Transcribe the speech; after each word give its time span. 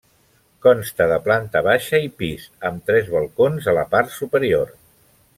Consta 0.65 1.05
de 1.09 1.17
planta 1.25 1.61
baixa 1.67 1.99
i 2.05 2.09
pis, 2.21 2.47
amb 2.69 2.87
tres 2.91 3.11
balcons 3.17 3.67
a 3.75 3.75
la 3.81 3.85
part 3.93 4.15
superior. 4.15 4.73